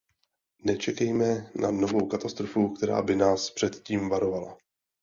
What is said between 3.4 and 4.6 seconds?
před tím varovala.